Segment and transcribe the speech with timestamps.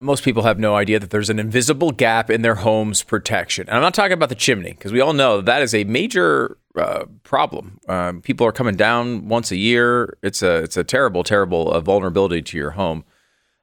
[0.00, 3.66] most people have no idea that there's an invisible gap in their home's protection.
[3.68, 6.56] And I'm not talking about the chimney because we all know that is a major
[6.76, 7.80] uh, problem.
[7.88, 10.16] Um, people are coming down once a year.
[10.22, 13.04] It's a it's a terrible, terrible uh, vulnerability to your home.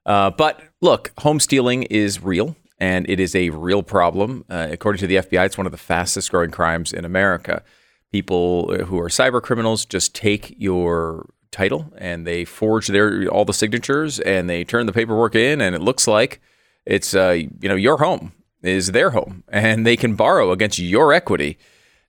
[0.06, 4.44] Uh, but look, home stealing is real and it is a real problem.
[4.50, 7.64] Uh, according to the FBI, it's one of the fastest growing crimes in America.
[8.12, 13.46] People uh, who are cyber criminals just take your title and they forge their all
[13.46, 16.42] the signatures and they turn the paperwork in and it looks like
[16.86, 21.14] it's uh, you know your home is their home and they can borrow against your
[21.14, 21.58] equity.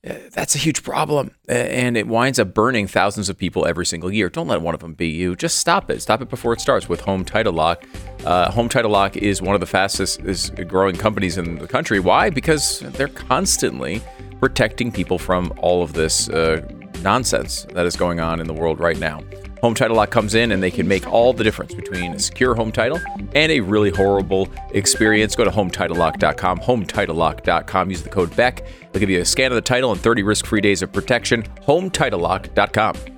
[0.04, 4.12] Uh, that's a huge problem and it winds up burning thousands of people every single
[4.12, 4.28] year.
[4.28, 5.36] Don't let one of them be you.
[5.36, 6.02] Just stop it.
[6.02, 7.84] Stop it before it starts with home title lock.
[8.24, 12.00] Uh, home title lock is one of the fastest is growing companies in the country.
[12.00, 12.30] Why?
[12.30, 14.02] Because they're constantly
[14.40, 16.60] protecting people from all of this uh,
[17.06, 19.22] nonsense that is going on in the world right now.
[19.62, 22.54] Home Title Lock comes in and they can make all the difference between a secure
[22.54, 23.00] home title
[23.34, 25.36] and a really horrible experience.
[25.36, 27.90] Go to HometitleLock.com, HometitleLock.com.
[27.90, 28.64] Use the code BECK.
[28.90, 31.44] They'll give you a scan of the title and 30 risk free days of protection.
[31.66, 33.15] HometitleLock.com.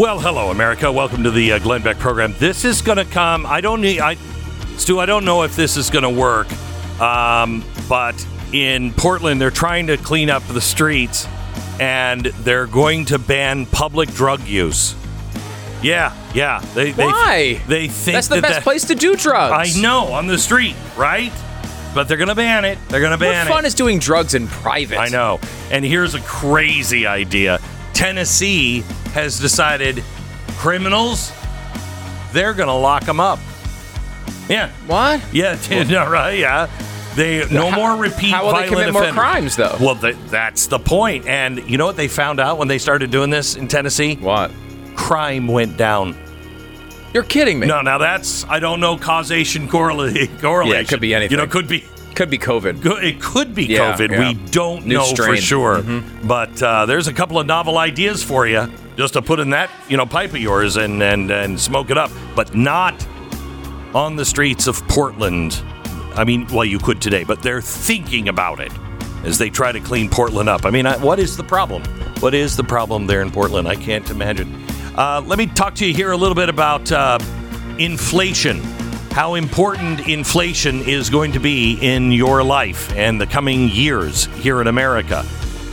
[0.00, 0.90] Well, hello, America.
[0.90, 2.34] Welcome to the uh, Glenn Beck program.
[2.38, 3.44] This is going to come.
[3.44, 4.00] I don't need.
[4.00, 4.14] I,
[4.78, 4.98] Stu.
[4.98, 6.50] I don't know if this is going to work,
[7.02, 11.28] um, but in Portland, they're trying to clean up the streets,
[11.78, 14.94] and they're going to ban public drug use.
[15.82, 16.60] Yeah, yeah.
[16.72, 17.60] They, Why?
[17.68, 19.76] They, they think that's the that best that, place to do drugs.
[19.76, 21.32] I know on the street, right?
[21.94, 22.78] But they're going to ban it.
[22.88, 23.68] They're going to ban what fun it.
[23.68, 24.96] is doing drugs in private?
[24.96, 25.40] I know.
[25.70, 27.60] And here's a crazy idea.
[27.92, 30.02] Tennessee has decided
[30.58, 31.32] criminals,
[32.32, 33.38] they're going to lock them up.
[34.48, 34.70] Yeah.
[34.86, 35.22] What?
[35.32, 36.68] Yeah, no, right, yeah.
[37.14, 39.76] They no how, more repeat how will violent they commit more crimes though?
[39.80, 41.26] Well, that's the point.
[41.26, 44.14] And you know what they found out when they started doing this in Tennessee?
[44.16, 44.52] What?
[44.94, 46.16] Crime went down.
[47.12, 47.66] You're kidding me.
[47.66, 50.38] No, now that's I don't know causation correlation.
[50.38, 50.72] correlation.
[50.74, 51.32] Yeah, it could be anything.
[51.32, 51.84] You know, it could be
[52.20, 53.02] could be COVID.
[53.02, 54.10] It could be yeah, COVID.
[54.10, 54.28] Yeah.
[54.28, 55.36] We don't New know strain.
[55.36, 55.78] for sure.
[55.78, 56.28] Mm-hmm.
[56.28, 59.70] But uh, there's a couple of novel ideas for you just to put in that
[59.88, 62.94] you know pipe of yours and and and smoke it up, but not
[63.94, 65.62] on the streets of Portland.
[66.14, 68.72] I mean, well, you could today, but they're thinking about it
[69.24, 70.66] as they try to clean Portland up.
[70.66, 71.82] I mean, I, what is the problem?
[72.20, 73.66] What is the problem there in Portland?
[73.66, 74.62] I can't imagine.
[74.94, 77.18] Uh, let me talk to you here a little bit about uh,
[77.78, 78.60] inflation
[79.10, 84.60] how important inflation is going to be in your life and the coming years here
[84.60, 85.24] in America.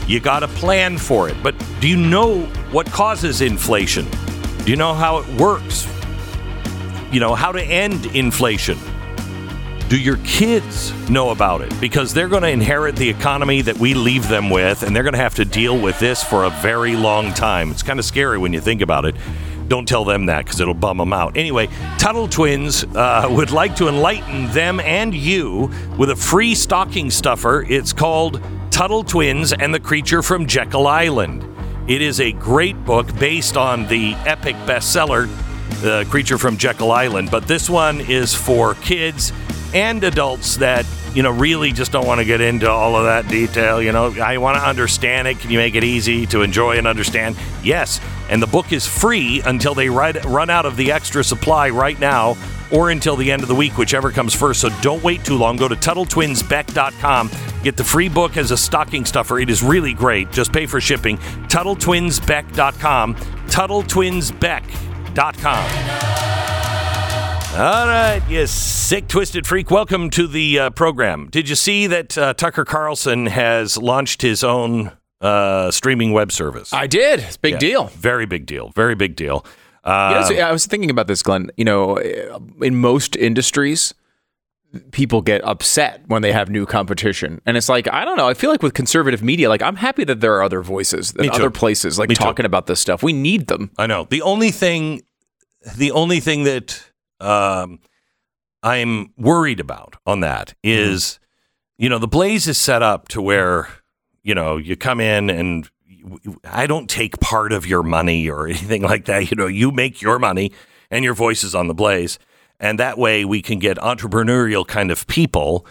[0.06, 1.36] You got to plan for it.
[1.42, 4.06] But do you know what causes inflation?
[4.64, 5.86] Do you know how it works?
[7.12, 8.78] You know, how to end inflation?
[9.88, 11.72] Do your kids know about it?
[11.80, 15.14] Because they're going to inherit the economy that we leave them with, and they're going
[15.14, 17.70] to have to deal with this for a very long time.
[17.70, 19.14] It's kind of scary when you think about it.
[19.68, 21.36] Don't tell them that because it'll bum them out.
[21.36, 21.68] Anyway,
[21.98, 27.64] Tuttle Twins uh, would like to enlighten them and you with a free stocking stuffer.
[27.68, 31.44] It's called Tuttle Twins and the Creature from Jekyll Island.
[31.86, 35.28] It is a great book based on the epic bestseller,
[35.80, 39.32] The Creature from Jekyll Island, but this one is for kids
[39.74, 43.28] and adults that you know really just don't want to get into all of that
[43.28, 46.76] detail you know i want to understand it can you make it easy to enjoy
[46.76, 51.24] and understand yes and the book is free until they run out of the extra
[51.24, 52.36] supply right now
[52.70, 54.60] or until the end of the week, whichever comes first.
[54.60, 55.56] So don't wait too long.
[55.56, 57.30] Go to TuttleTwinsBeck.com.
[57.62, 59.38] Get the free book as a stocking stuffer.
[59.38, 60.30] It is really great.
[60.30, 61.18] Just pay for shipping.
[61.48, 63.14] TuttleTwinsBeck.com.
[63.14, 64.64] TuttleTwinsBeck
[67.54, 69.70] All right, you sick, twisted freak.
[69.70, 71.28] Welcome to the uh, program.
[71.30, 76.72] Did you see that uh, Tucker Carlson has launched his own uh, streaming web service?
[76.72, 77.20] I did.
[77.20, 77.84] It's a big Yeah, deal.
[77.86, 78.68] Very big deal.
[78.76, 79.44] Very big deal.
[79.84, 81.50] You know, Uh, I was thinking about this, Glenn.
[81.56, 83.92] You know, in most industries,
[84.92, 88.28] people get upset when they have new competition, and it's like I don't know.
[88.28, 91.28] I feel like with conservative media, like I'm happy that there are other voices, too.
[91.30, 92.22] other places, like Me too.
[92.22, 93.02] talking about this stuff.
[93.02, 93.70] We need them.
[93.78, 94.06] I know.
[94.10, 95.02] The only thing,
[95.76, 96.84] the only thing that
[97.20, 97.80] um,
[98.62, 101.18] I'm worried about on that is,
[101.76, 103.68] you know, the Blaze is set up to where,
[104.22, 105.68] you know, you come in and
[106.44, 109.30] I don't take part of your money or anything like that.
[109.30, 110.52] You know, you make your money
[110.90, 112.18] and your voice is on the Blaze,
[112.58, 115.66] and that way we can get entrepreneurial kind of people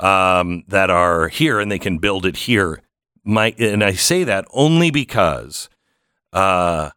[0.00, 2.80] um, that are here and they can build it here.
[3.24, 5.68] My and I say that only because.
[6.32, 6.90] Uh,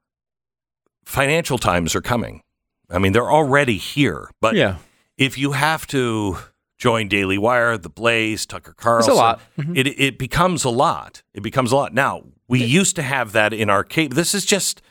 [1.05, 2.41] financial times are coming.
[2.89, 4.29] I mean, they're already here.
[4.41, 4.77] But yeah,
[5.17, 6.37] if you have to
[6.77, 9.41] join Daily Wire, The Blaze, Tucker Carlson, a lot.
[9.57, 9.75] Mm-hmm.
[9.75, 11.23] it it becomes a lot.
[11.33, 11.93] It becomes a lot.
[11.93, 14.15] Now we used to have that in our cable.
[14.15, 14.81] This is just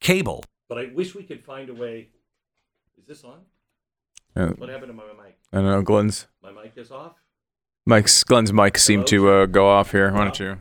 [0.00, 0.44] cable.
[0.68, 2.08] But I wish we could find a way.
[2.98, 3.40] Is this on?
[4.36, 5.38] Uh, What happened to my mic?
[5.52, 5.82] I don't know.
[5.82, 7.14] Glenn's My mic is off.
[7.86, 10.12] Mike's Glenn's mic seemed to uh, go off here.
[10.12, 10.58] Why don't you?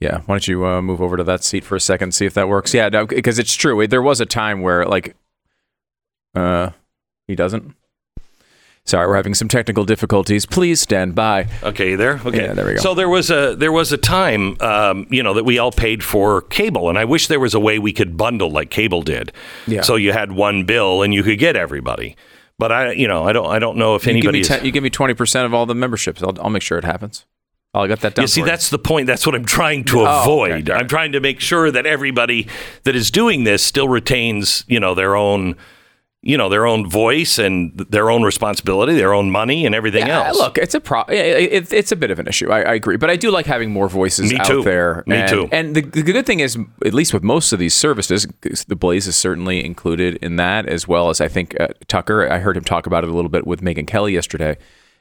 [0.00, 2.34] Yeah, why don't you uh, move over to that seat for a second, see if
[2.34, 2.74] that works?
[2.74, 3.86] Yeah, no, because it's true.
[3.86, 5.14] There was a time where like,
[6.36, 6.70] uh,
[7.26, 7.74] he doesn't.
[8.84, 10.46] Sorry, we're having some technical difficulties.
[10.46, 11.48] Please stand by.
[11.64, 12.20] Okay, there.
[12.24, 12.80] Okay, Yeah, there we go.
[12.80, 16.04] So there was a there was a time, um, you know, that we all paid
[16.04, 19.32] for cable, and I wish there was a way we could bundle like cable did.
[19.66, 19.80] Yeah.
[19.82, 22.14] So you had one bill and you could get everybody.
[22.60, 24.38] But I, you know, I don't I don't know if You give anybody.
[24.38, 26.22] me ten, you give me twenty percent of all the memberships.
[26.22, 27.26] I'll, I'll make sure it happens.
[27.74, 28.22] I'll get that done.
[28.22, 29.08] you see, that's the point.
[29.08, 30.22] That's what I'm trying to Oh, okay,
[30.52, 30.64] avoid.
[30.66, 30.80] got.
[30.80, 32.46] I'm trying to make sure that everybody
[32.84, 35.56] that is doing this still retains, you know, their own,
[36.26, 40.24] you know, their own voice and their own responsibility, their own money, and everything Yeah,
[40.28, 40.36] else.
[40.38, 41.02] Look, it's a pro.
[41.02, 42.50] It, it, it's a bit of an issue.
[42.50, 45.04] I, I agree, but I do like having more voices Me out there.
[45.06, 45.48] Me and, too.
[45.52, 48.26] And the, the good thing is, at least with most of these services,
[48.66, 52.28] the Blaze is certainly included in that, as well as I think uh, Tucker.
[52.30, 54.58] I heard him talk about it a little bit with Megyn Kelly yesterday.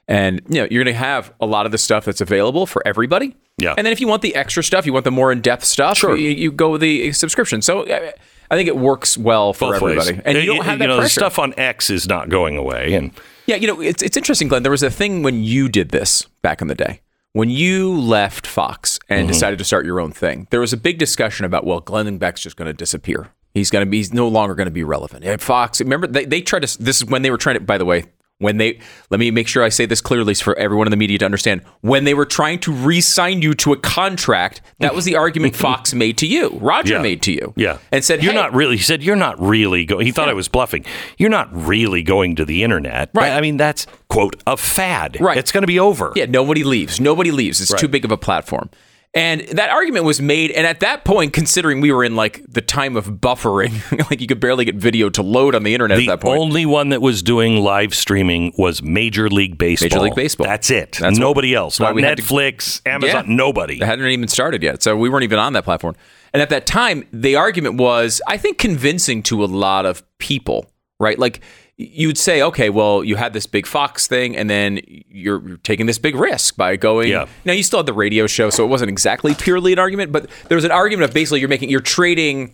[0.07, 2.85] And you know, you're going to have a lot of the stuff that's available for
[2.87, 3.35] everybody.
[3.57, 3.73] Yeah.
[3.75, 6.15] And then if you want the extra stuff, you want the more in-depth stuff, Sure.
[6.15, 7.63] you, you go with the subscription.
[7.63, 8.11] So uh,
[8.51, 9.97] I think it works well for Both ways.
[10.07, 10.21] everybody.
[10.25, 12.57] And you don't Uh, have that you know, the stuff on X is not going
[12.57, 13.11] away, and
[13.47, 14.63] Yeah, you know, it's it's interesting, Glenn.
[14.63, 17.01] There was a thing when you did this back in the day.
[17.33, 19.27] When you left Fox and Mm-hmm.
[19.33, 22.41] decided to start your own thing, there was a big discussion about, well, Glenn Beck's
[22.41, 23.27] just going to disappear.
[23.53, 25.23] He's going to be, he's no longer going to be relevant.
[25.25, 27.77] And Fox, remember, they, they tried to, this is when they were trying to, by
[27.77, 28.05] the way,
[28.39, 28.79] when they,
[29.09, 31.61] let me make sure I say this clearly for everyone in the media to understand.
[31.81, 35.55] When they were trying to re sign you to a contract, that was the argument
[35.65, 37.01] Fox made to you, Roger Yeah.
[37.01, 37.53] made to you.
[37.55, 37.77] Yeah.
[37.91, 40.33] And said, You're hey, not really, he said, You're not really going, he thought I
[40.33, 40.83] was bluffing.
[41.17, 43.09] You're not really going to the internet.
[43.13, 43.31] Right.
[43.31, 45.17] I mean, that's, quote, a fad.
[45.21, 45.37] Right.
[45.37, 46.11] It's going to be over.
[46.15, 46.99] Yeah, nobody leaves.
[46.99, 47.61] Nobody leaves.
[47.61, 48.69] It's too big of a platform.
[49.15, 52.59] And that argument was made, and at that point, considering we were in like the
[52.59, 53.71] time of buffering,
[54.09, 56.35] like you could barely get video to load on the internet The at that point.
[56.37, 59.85] The only one that was doing live streaming was Major League Baseball.
[59.87, 60.45] Major League Baseball.
[60.45, 60.97] That's it.
[60.99, 61.79] That's nobody else.
[61.79, 63.35] why Not we had to- Netflix, Amazon, Yeah.
[63.35, 63.75] nobody.
[63.75, 65.95] It hadn't even started yet, so we weren't even on that platform.
[66.33, 70.69] And at that time, the argument was, I think, convincing to a lot of people,
[70.99, 71.17] right?
[71.17, 71.39] Like
[71.77, 75.85] you'd say, okay, well, you had this big Fox thing, and then you're, you're taking
[75.87, 77.09] this big risk by going.
[77.09, 77.25] Yeah.
[77.43, 80.29] Now you still had the radio show, so it wasn't exactly purely an argument, but
[80.47, 82.53] there was an argument of basically you're making you're trading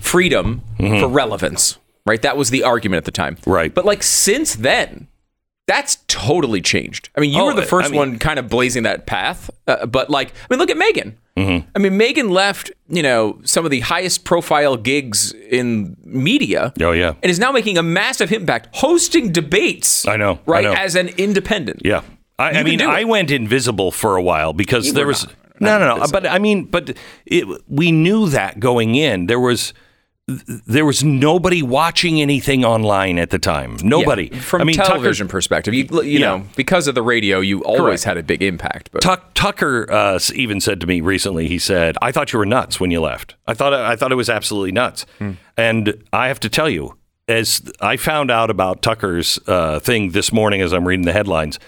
[0.00, 2.20] freedom for relevance, right?
[2.22, 3.50] That was the argument at the time, Mm-hmm.
[3.50, 3.74] Right.
[3.74, 5.06] But like since then.
[5.66, 7.10] That's totally changed.
[7.16, 9.50] I mean, you Oh, were the I first mean- one kind of blazing that path,
[9.68, 11.12] uh, but like, I mean, look at Megyn.
[11.36, 11.68] Mm-hmm.
[11.76, 16.72] I mean, Megyn left, you know, some of the highest profile gigs in media.
[16.80, 17.14] Oh, yeah.
[17.22, 20.06] And is now making a massive impact hosting debates.
[20.06, 20.64] I know, I Right.
[20.64, 20.72] know.
[20.72, 21.82] As an independent.
[21.84, 22.02] Yeah.
[22.38, 22.80] I, I mean.
[22.82, 25.34] I went invisible for a while because You there was not.
[25.60, 26.06] no, no, no.
[26.10, 29.26] But I mean, but it, we knew that going in.
[29.26, 29.72] There was
[30.66, 33.76] there was nobody watching anything online at the time.
[33.82, 34.30] Nobody.
[34.32, 36.36] Yeah, From I mean, television perspective, you, you Yeah.
[36.38, 38.04] know, because of the radio, you always Correct.
[38.04, 38.90] had a big impact.
[38.92, 41.48] But Tuck, Tucker uh, even said to me recently.
[41.48, 43.34] He said, "I thought you were nuts when you left.
[43.46, 45.32] I thought I thought it was absolutely nuts." Hmm.
[45.56, 46.96] And I have to tell you,
[47.28, 51.58] as I found out about Tucker's uh, thing this morning, as I'm reading the headlines,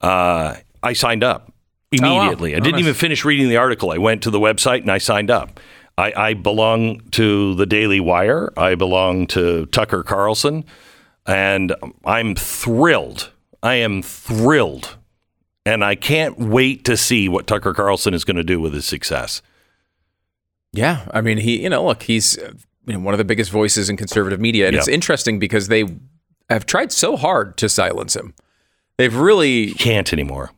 [0.00, 1.52] uh, I signed up
[1.90, 2.54] immediately.
[2.54, 2.80] I Oh, didn't nice.
[2.80, 3.90] even finish reading the article.
[3.90, 5.60] I went to the website and I signed up.
[5.98, 8.52] I, I belong to the Daily Wire.
[8.56, 10.64] I belong to Tucker Carlson,
[11.26, 13.30] and I'm thrilled.
[13.62, 14.96] I am thrilled
[15.64, 18.84] and I can't wait to see what Tucker Carlson is going to do with his
[18.84, 19.42] success.
[20.72, 22.36] yeah, I mean, he, you know, look, he's
[22.86, 24.80] you know, one of the biggest voices in conservative media, and Yeah.
[24.80, 25.84] it's interesting because they
[26.50, 28.34] have tried so hard to silence him.
[28.96, 30.50] They've really Can't anymore.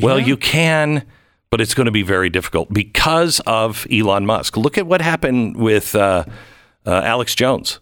[0.00, 1.04] Well, you can,
[1.50, 4.56] but it's going to be very difficult because of Elon Musk.
[4.56, 6.24] Look at what happened with uh,
[6.86, 7.80] uh, Alex Jones.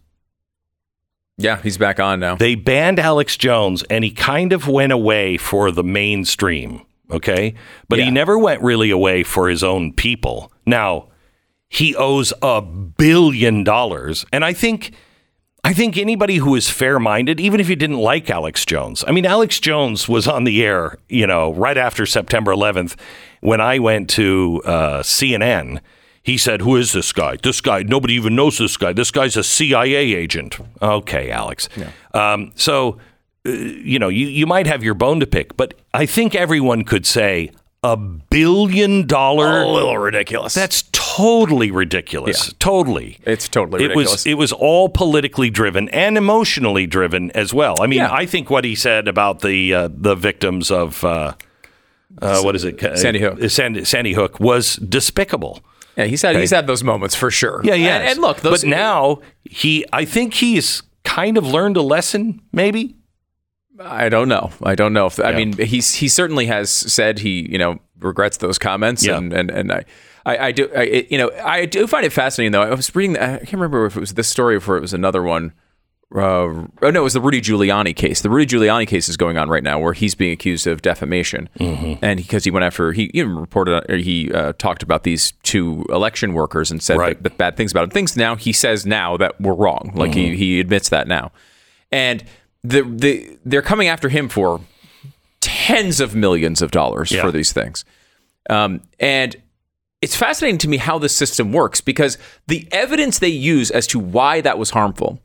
[1.38, 2.37] Yeah, he's back on now.
[2.37, 6.82] They banned Alex Jones, and he kind of went away for the mainstream.
[7.11, 7.54] Okay,
[7.88, 10.50] but he never went really away for his own people.
[10.64, 11.08] Now
[11.68, 14.92] he owes a billion dollars, and I think.
[15.66, 19.11] I think anybody who is fair minded, even if you didn't like Alex Jones, I
[19.11, 22.94] mean, Alex Jones was on the air, you know, right after September 11th
[23.40, 25.80] when I went to uh, CNN.
[26.23, 27.37] He said, Who is this guy?
[27.42, 28.92] This guy, nobody even knows this guy.
[28.92, 30.56] This guy's a CIA agent.
[30.80, 31.68] Okay, Alex.
[32.14, 32.99] Um, so,
[33.44, 36.85] uh, you know, you, you might have your bone to pick, but I think everyone
[36.85, 37.50] could say
[37.82, 39.62] a billion dollar.
[39.62, 40.54] a little ridiculous.
[40.54, 40.82] That's
[41.16, 42.52] totally ridiculous.
[42.58, 43.18] Totally.
[43.25, 44.12] it's totally It ridiculous.
[44.12, 47.76] was it was all politically driven and emotionally driven as well.
[47.80, 48.12] I mean, Yeah.
[48.12, 51.32] I think what he said about the uh, the victims of uh,
[52.23, 53.42] uh, what is it, Sandy Hook.
[53.42, 55.61] Uh, Sandy, Sandy Hook was despicable.
[55.96, 57.61] yeah, he's had he's had those moments for sure.
[57.64, 57.96] Yeah, yeah.
[57.99, 62.40] And, and look, those, but now he, I think he's kind of learned a lesson.
[62.52, 62.94] Maybe
[63.80, 64.50] I don't know.
[64.62, 68.37] I don't know if I mean he's he certainly has said he you know regrets
[68.38, 69.18] those comments Yeah.
[69.18, 69.85] and and and I.
[70.26, 72.62] I, I do, I, it- you know, I do find it fascinating though.
[72.62, 74.92] I was reading, I can't remember if it was this story or if it was
[74.92, 75.52] another one.
[76.14, 76.18] Uh,
[76.83, 78.21] oh no, it was the Rudy Giuliani case.
[78.23, 81.49] The Rudy Giuliani case is going on right now, where he's being accused of defamation,
[81.59, 82.04] Mm-hmm.
[82.04, 85.85] and because he went after he even reported, or he uh, talked about these two
[85.88, 87.21] election workers and said Right.
[87.23, 87.90] that, that bad things about them.
[87.90, 89.90] Things now he says now that were wrong.
[89.97, 90.21] Like Mm-hmm.
[90.35, 91.33] he he admits that now,
[91.90, 92.23] and
[92.62, 94.61] the the they're coming after him for
[95.40, 97.23] tens of millions of dollars Yeah.
[97.23, 97.85] for these things.
[98.49, 99.35] Um, and
[100.03, 103.99] it's fascinating to me how this system works because the evidence they use as to
[103.99, 105.21] why that was harmful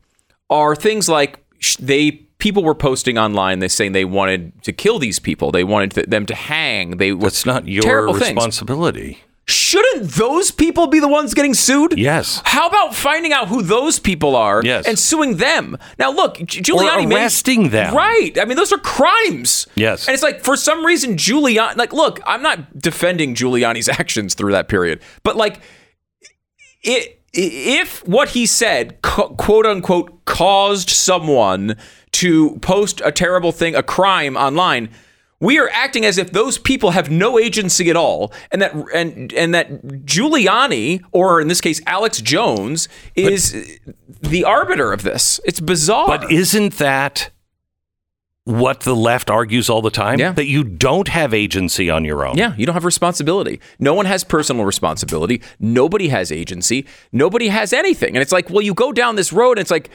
[0.49, 1.43] are things like
[1.79, 5.51] they people were posting online they saying they wanted to kill these people.
[5.51, 6.97] They wanted them to hang.
[6.97, 9.25] They that's not your responsibility things.
[9.47, 12.41] Shouldn't those people be the ones getting sued Yes.
[12.45, 14.85] how about finding out who those people are Yes.
[14.87, 17.93] and suing them now look Giuliani made- arresting them.
[17.93, 20.07] right I mean those are crimes Yes.
[20.07, 24.51] and it's like for some reason Giuliani like look I'm not defending Giuliani's actions through
[24.53, 25.59] that period but like
[26.83, 31.75] it, if what he said, quote unquote, caused someone
[32.13, 34.89] to post a terrible thing, a crime online,
[35.41, 39.33] we are acting as if those people have no agency at all, and that and
[39.33, 43.79] and that Giuliani, or in this case Alex Jones, is
[44.21, 45.41] the arbiter of this.
[45.43, 46.07] It's bizarre.
[46.07, 47.31] But isn't that
[48.43, 50.19] what the left argues all the time?
[50.19, 50.31] Yeah.
[50.31, 52.37] That you don't have agency on your own.
[52.37, 53.59] Yeah, you don't have responsibility.
[53.79, 55.41] No one has personal responsibility.
[55.59, 56.87] Nobody has agency.
[57.11, 58.15] Nobody has anything.
[58.15, 59.89] And it's like, well, you go down this road, and it's like,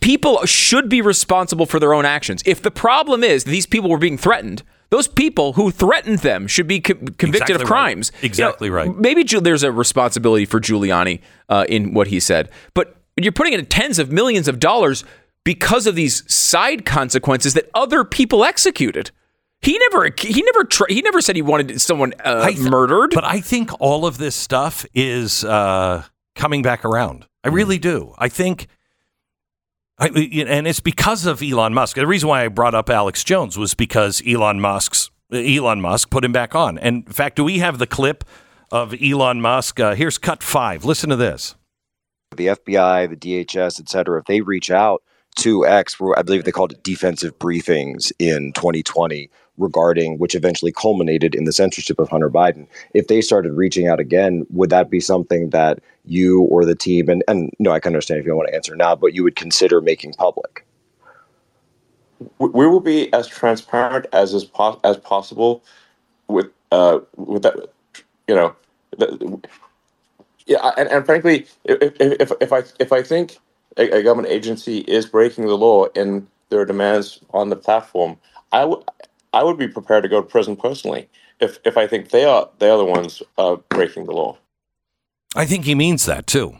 [0.00, 2.42] people should be responsible for their own actions.
[2.46, 6.66] If the problem is these people were being threatened, those people who threatened them should
[6.68, 7.66] be co- convicted Exactly of right.
[7.66, 8.12] crimes.
[8.14, 8.96] You know, Exactly right.
[8.96, 13.54] Maybe Giu- there's a responsibility for Giuliani uh, in what he said, but you're putting
[13.54, 15.04] in tens of millions of dollars
[15.42, 19.10] because of these side consequences that other people executed.
[19.62, 23.10] He never, he never, tr- he never said he wanted someone uh, th- murdered.
[23.14, 26.04] But I think all of this stuff is uh,
[26.36, 27.26] coming back around.
[27.42, 28.14] I really do.
[28.18, 28.66] I think,
[29.98, 31.96] I, and it's because of Elon Musk.
[31.96, 36.24] The reason why I brought up Alex Jones was because Elon Musk's Elon Musk put
[36.24, 36.78] him back on.
[36.78, 38.22] And in fact, do we have the clip
[38.70, 39.80] of Elon Musk?
[39.80, 40.84] Uh, here's cut five.
[40.84, 41.54] Listen to this.
[42.36, 45.02] the FBI, the DHS, et cetera, if they reach out
[45.36, 51.34] to X, I believe they called it defensive briefings in 2020 regarding which eventually culminated
[51.34, 52.66] in the censorship of Hunter Biden.
[52.94, 57.08] If they started reaching out again, would that be something that you or the team
[57.08, 59.22] and and no, I can understand if you don't want to answer now, but you
[59.24, 60.66] would consider making public?
[62.38, 65.62] we will be as transparent as is pos- as possible
[66.28, 67.54] with uh with that
[68.26, 68.54] you know
[68.98, 69.40] the,
[70.46, 73.38] yeah and, and frankly if, if if i if i think
[73.76, 78.16] a government agency is breaking the law in their demands on the platform
[78.52, 78.82] i would
[79.38, 81.08] i would be prepared to go to prison personally
[81.40, 84.36] if if i think they are they are the ones uh, breaking the law
[85.34, 86.56] I think he means that too.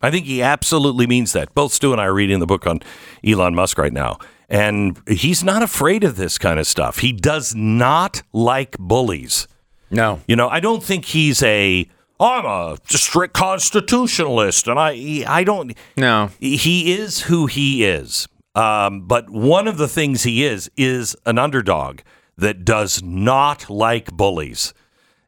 [0.00, 1.54] I think he absolutely means that.
[1.54, 2.80] Both Stu and I are reading the book on
[3.22, 7.00] Elon Musk right now, and he's not afraid of this kind of stuff.
[7.00, 9.46] He does not like bullies.
[9.90, 11.86] no, You know, I don't think he's a
[12.18, 15.76] I'm a strict constitutionalist, and I I don't.
[15.96, 16.30] no.
[16.40, 18.26] He is who he is.
[18.54, 22.00] Um, but one of the things he is is an underdog
[22.36, 24.72] that does not like bullies,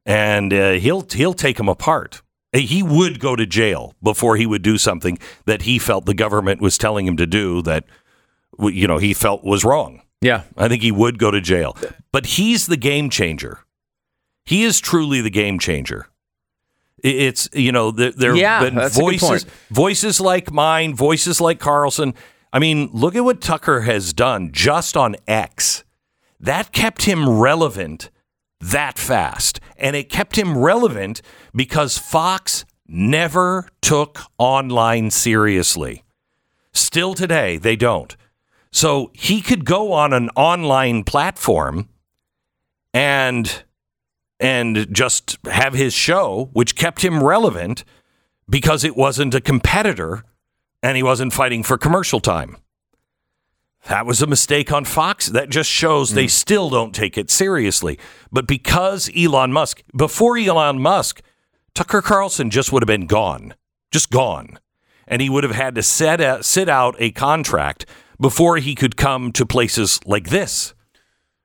[0.07, 2.23] and uh, he'll he'll take them apart.
[2.53, 6.61] He would go to jail before he would do something that he felt the government
[6.61, 7.85] was telling him to do that,
[8.59, 10.03] you know, he felt was wrong.
[10.21, 10.43] Yeah.
[10.57, 11.77] I think he would go to jail.
[12.11, 13.61] But he's the game changer.
[14.45, 16.09] He is truly the game changer.
[17.03, 21.41] It's you know there there Yeah, been that's a good voices voices like mine, voices
[21.41, 22.15] like Carlson.
[22.53, 25.85] I mean, look at what Tucker has done just on X.
[26.39, 28.11] That kept him relevant
[28.61, 31.23] that fast, and it kept him relevant
[31.55, 36.05] because Fox never took online seriously.
[36.73, 38.17] Still today, they don't.
[38.73, 41.89] So he could go on an online platform
[42.93, 43.65] and
[44.39, 47.85] and just have his show, which kept him relevant
[48.49, 50.25] because it wasn't a competitor
[50.83, 52.57] and he wasn't fighting for commercial time.
[53.89, 55.27] That was a mistake on Fox.
[55.27, 57.99] That just shows they still don't take it seriously.
[58.31, 61.23] But because Elon Musk, before Elon Musk,
[61.75, 63.55] Tucker Carlson just would have been gone,
[63.91, 64.59] just gone.
[65.07, 67.87] And he would have had to set out, sit out a contract
[68.21, 70.75] before he could come to places like this.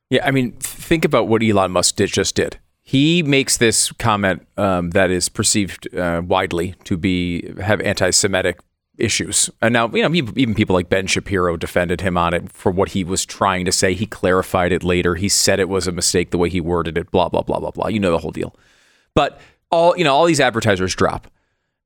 [0.10, 2.60] Yeah, I mean, think about what Elon Musk did, just did.
[2.84, 8.60] He makes this comment um, that is perceived uh, widely to be have anti-Semitic
[8.98, 12.72] issues, and now you know even people like Ben Shapiro defended him on it for
[12.72, 13.94] what he was trying to say.
[13.94, 15.16] He clarified it later.
[15.16, 17.12] He said it was a mistake the way he worded it.
[17.12, 17.88] Blah blah blah blah blah.
[17.88, 18.56] You know the whole deal.
[19.14, 19.40] But
[19.72, 21.28] all you know, all these advertisers drop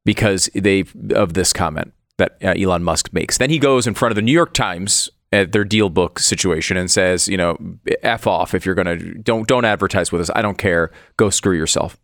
[0.05, 3.37] because they of this comment that uh, Elon Musk makes.
[3.37, 6.89] Then he goes in front of the New York Times at their DealBook situation and
[6.89, 7.57] says, you know,
[8.01, 10.29] f off if you're gonna don't don't advertise with us.
[10.35, 10.91] I don't care.
[11.17, 11.99] Go screw yourself.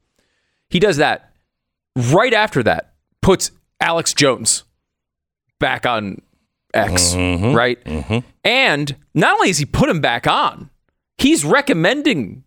[0.69, 1.31] He does that.
[1.95, 4.64] Right after that, puts Alex Jones
[5.59, 6.21] back on
[6.73, 7.53] X, mm-hmm.
[7.55, 7.83] right?
[7.85, 8.19] Mm-hmm.
[8.43, 10.69] And not only has he put him back on,
[11.17, 12.43] he's recommending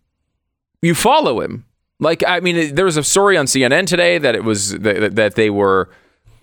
[0.81, 1.65] you follow him.
[1.99, 5.35] Like, I mean, there was a story on CNN today that it was that, that
[5.35, 5.89] they were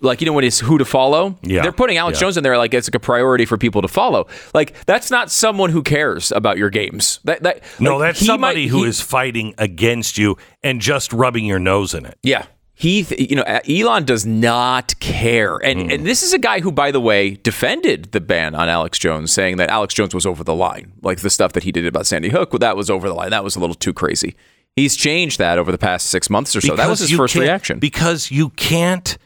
[0.01, 1.35] like, you know, when it's who to follow.
[1.41, 1.63] Yeah.
[1.63, 2.25] they're putting Alex Yeah.
[2.25, 4.27] Jones in there like it's like a priority for people to follow.
[4.53, 7.19] Like, that's not someone who cares about your games.
[7.23, 11.11] That that No, like, that's somebody might- who he- is fighting against you and just
[11.13, 12.19] rubbing your nose in it.
[12.21, 12.45] Yeah.
[12.79, 16.71] He, th- you know, Elon does not care, and and this is a guy who,
[16.71, 20.43] by the way, defended the ban on Alex Jones, saying that Alex Jones was over
[20.43, 22.53] the line, like the stuff that he did about Sandy Hook.
[22.53, 23.31] well, That was over the line.
[23.31, 24.35] That was a little too crazy.
[24.75, 26.75] He's changed that over the past six months or so.
[26.75, 27.79] that was his first reaction.
[27.79, 29.17] Because you can't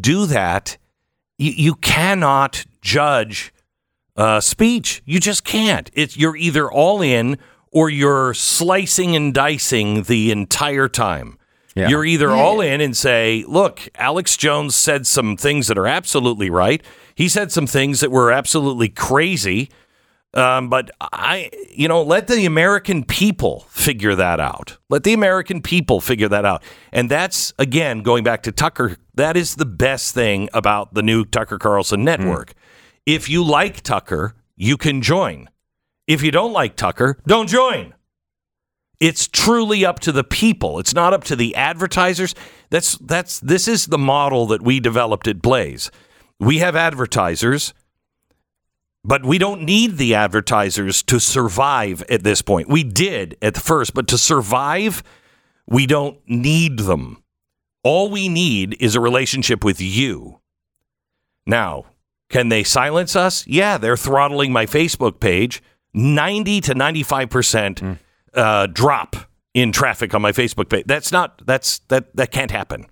[0.00, 0.78] do that.
[1.36, 3.52] You, you cannot judge
[4.16, 5.02] uh, speech.
[5.04, 5.90] You just can't.
[5.94, 7.38] It's you're either all in
[7.72, 11.38] or you're slicing and dicing the entire time.
[11.74, 11.88] Yeah.
[11.88, 16.50] You're either all in and say, look, Alex Jones said some things that are absolutely
[16.50, 16.84] right.
[17.14, 19.70] He said some things that were absolutely crazy.
[20.32, 24.78] Um, but I, you know, let the American people figure that out.
[24.88, 26.62] Let the American people figure that out.
[26.92, 31.24] And that's, again, going back to Tucker, that is the best thing about the new
[31.24, 32.54] Tucker Carlson network.
[33.06, 35.48] If you like Tucker, you can join.
[36.06, 37.94] If you don't like Tucker, don't join.
[39.00, 40.78] It's truly up to the people.
[40.78, 42.34] It's not up to the advertisers.
[42.68, 45.90] That's that's this is the model that we developed at Blaze.
[46.38, 47.72] We have advertisers,
[49.02, 52.68] but we don't need the advertisers to survive at this point.
[52.68, 55.02] We did at the first, but to survive,
[55.66, 57.22] we don't need them.
[57.82, 60.40] All we need is a relationship with you.
[61.46, 61.86] Now,
[62.28, 63.46] can they silence us?
[63.46, 65.62] Yeah, they're throttling my Facebook page.
[65.94, 67.98] 90 to 95%
[68.34, 69.16] uh, drop
[69.54, 70.84] in traffic on my Facebook page.
[70.86, 72.86] That's not, that's, that, that can't happen.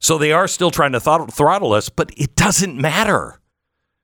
[0.00, 3.40] So they are still trying to throttle, us, but it doesn't matter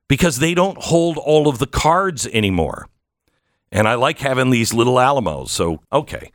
[0.09, 2.89] because they don't hold all of the cards anymore.
[3.71, 5.53] And I like having these little Alamos.
[5.53, 6.31] So, okay.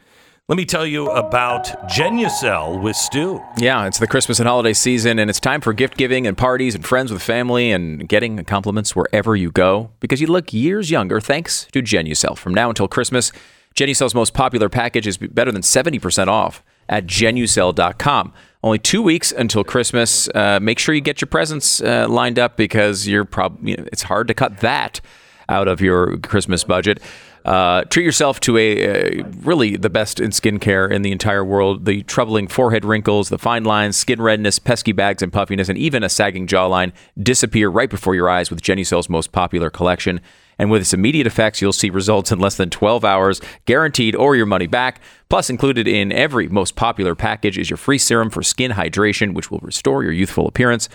[0.49, 3.39] Let me tell you about Genucel with Stu.
[3.57, 6.73] Yeah, it's the Christmas and holiday season, and it's time for gift giving and parties
[6.73, 11.21] and friends with family and getting compliments wherever you go because you look years younger
[11.21, 12.35] thanks to Genucel.
[12.35, 13.31] From now until Christmas,
[13.79, 18.33] Genucel's most popular package is better than 70% off at genucel.com.
[18.61, 20.27] Only two weeks until Christmas.
[20.35, 23.85] Uh, make sure you get your presents uh, lined up because you're probably you know,
[23.91, 24.99] it's hard to cut that
[25.47, 26.99] out of your Christmas budget.
[27.45, 31.85] Uh, treat yourself to a uh, really the best in skincare in the entire world.
[31.85, 36.03] The troubling forehead wrinkles, the fine lines, skin redness, pesky bags and puffiness, and even
[36.03, 40.19] a sagging jawline disappear right before your eyes with Genucel's most popular collection.
[40.59, 44.35] And with its immediate effects, you'll see results in less than 12 hours, guaranteed, or
[44.35, 45.01] your money back.
[45.29, 49.49] Plus, included in every most popular package is your free serum for skin hydration, which
[49.49, 50.89] will restore your youthful appearance.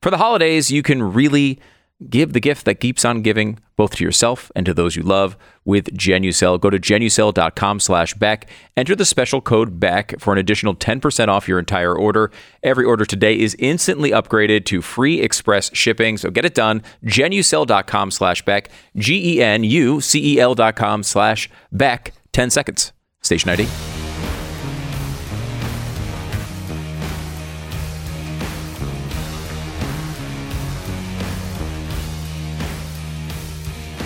[0.00, 1.60] For the holidays, you can really
[2.08, 5.36] Give the gift that keeps on giving, both to yourself and to those you love,
[5.66, 6.58] with Genucel.
[6.58, 8.48] Go to genucel.com slash Beck.
[8.74, 12.30] Enter the special code BECK for an additional 10% off your entire order.
[12.62, 16.82] Every order today is instantly upgraded to free express shipping, so get it done.
[17.04, 18.70] Genucel.com slash Beck.
[18.96, 22.14] G-E-N-U-C-E-L dot com slash Beck.
[22.32, 22.92] 10 seconds.
[23.20, 23.99] Station ID.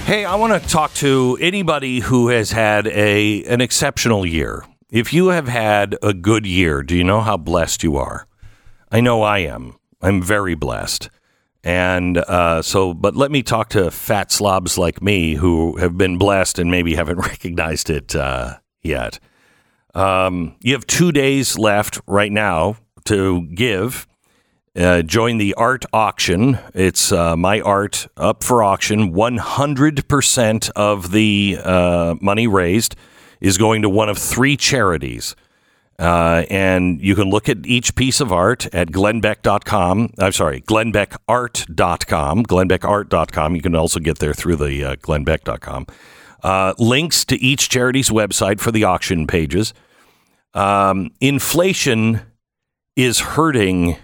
[0.05, 4.67] Hey, I want to talk to anybody who has had a an exceptional year.
[4.91, 8.27] If you have had a good year, do you know how blessed you are?
[8.93, 9.79] I know I am.
[10.03, 11.09] I'm very blessed.
[11.65, 16.19] And uh, so, but let me talk to fat slobs like me who have been
[16.19, 19.19] blessed and maybe haven't recognized it uh, yet.
[19.95, 24.07] Um, you have two days left right now to give.
[24.77, 26.59] Uh, join the art auction.
[26.75, 29.13] It's uh, my art up for auction.
[29.15, 32.97] 100% of the uh, money raised
[33.41, 35.37] is going to one of three charities.
[35.97, 40.13] Uh, and you can look at each piece of art at glennbeck.com.
[40.19, 42.45] I'm sorry, glennbeckart.com.
[42.45, 43.55] Glennbeckart.com.
[43.55, 45.87] You can also get there through the uh, glennbeck.com.
[46.43, 49.73] Uh, links to each charity's website for the auction pages.
[50.53, 52.23] Um, inflation
[52.97, 53.97] is hurting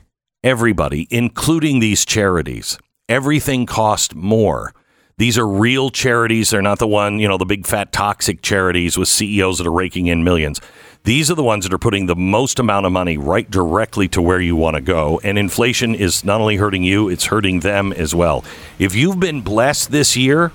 [0.42, 2.78] everybody, including these charities.
[3.08, 4.72] Everything costs more.
[5.18, 6.50] These are real charities.
[6.50, 9.72] They're not the one, you know, the big fat toxic charities with CEOs that are
[9.72, 10.60] raking in millions.
[11.04, 14.22] These are the ones that are putting the most amount of money right directly to
[14.22, 15.20] where you want to go.
[15.22, 18.44] And inflation is not only hurting you, it's hurting them as well.
[18.78, 20.52] If you've been blessed this year,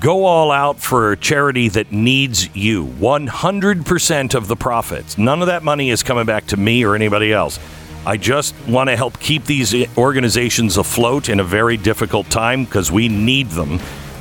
[0.00, 2.86] go all out for a charity that needs you.
[2.86, 5.18] 100% of the profits.
[5.18, 7.58] None of that money is coming back to me or anybody else.
[8.06, 12.90] I just want to help keep these organizations afloat in a very difficult time because
[12.90, 13.80] we need them.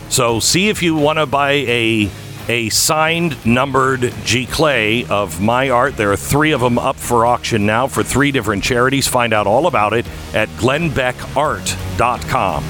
[0.09, 2.09] So see if you want to buy a
[2.49, 5.97] a signed numbered giclée of my art.
[5.97, 9.07] There are three of them up for auction now for three different charities.
[9.07, 12.63] Find out all about it at glennbeckart.com.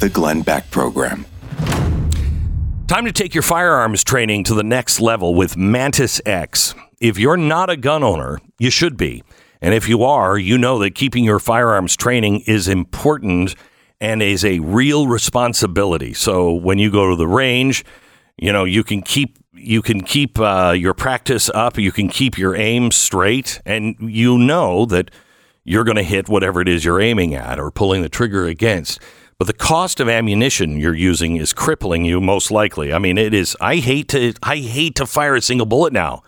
[0.00, 1.26] The Glenn Beck Program.
[2.86, 6.74] Time to take your firearms training to the next level with Mantis X.
[7.04, 9.22] If you're not a gun owner, you should be.
[9.60, 13.54] And if you are, you know that keeping your firearms training is important
[14.00, 16.14] and is a real responsibility.
[16.14, 17.84] So when you go to the range,
[18.38, 22.38] you know you can keep you can keep uh, your practice up, you can keep
[22.38, 25.10] your aim straight, and you know that
[25.62, 28.98] you're going to hit whatever it is you're aiming at or pulling the trigger against.
[29.38, 32.94] But the cost of ammunition you're using is crippling you most likely.
[32.94, 33.54] I mean, it is.
[33.60, 36.22] I hate to I hate to fire a single bullet now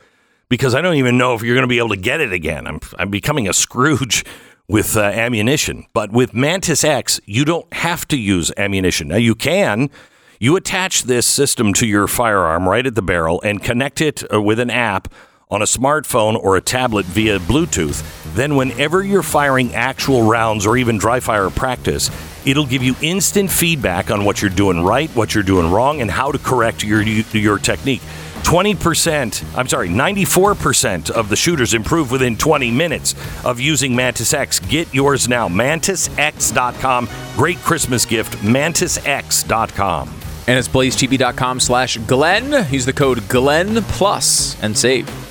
[0.48, 2.66] because I don't even know if you're going to be able to get it again.
[2.66, 4.24] I'm I'm becoming a Scrooge
[4.68, 5.86] with uh, ammunition.
[5.92, 9.08] But with Mantis X, you don't have to use ammunition.
[9.08, 9.90] Now you can.
[10.38, 14.42] You attach this system to your firearm right at the barrel and connect it uh,
[14.42, 15.08] with an app
[15.48, 18.04] on a smartphone or a tablet via Bluetooth.
[18.34, 22.10] Then, whenever you're firing actual rounds or even dry fire practice,
[22.44, 26.10] it'll give you instant feedback on what you're doing right, what you're doing wrong, and
[26.10, 28.02] how to correct your your technique.
[28.42, 34.60] 20%, I'm sorry, 94% of the shooters improve within 20 minutes of using Mantis X.
[34.60, 35.48] Get yours now.
[35.48, 37.08] MantisX.com.
[37.36, 38.34] Great Christmas gift.
[38.38, 40.08] MantisX.com.
[40.48, 42.72] And it's blazetv.com slash Glenn.
[42.72, 45.25] Use the code Glenn Plus and save.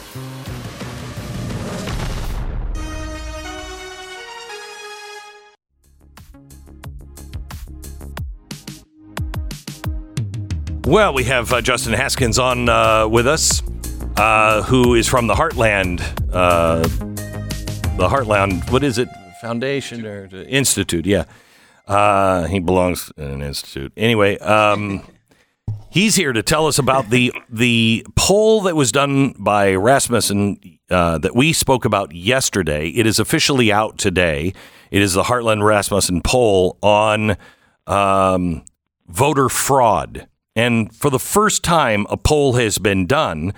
[10.86, 13.64] Well, we have uh, Justin Haskins on uh, with us,
[14.18, 16.00] uh, who is from the Heartland,
[16.32, 16.84] uh,
[17.98, 18.72] the Heartland.
[18.72, 19.10] What is it?
[19.42, 21.08] Foundation or Institute?
[21.08, 21.24] Yeah,
[21.88, 23.94] uh, he belongs in an institute.
[23.98, 25.02] Anyway, um,
[25.90, 30.60] he's here to tell us about the the poll that was done by Rasmussen
[30.92, 32.90] uh, that we spoke about yesterday.
[32.90, 34.54] It is officially out today.
[34.92, 37.38] It is the Heartland Rasmussen poll on
[37.88, 38.64] um,
[39.08, 40.28] voter fraud.
[40.56, 43.54] And for the first time, a poll has been done